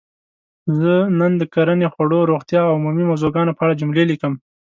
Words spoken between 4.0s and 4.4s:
لیکم.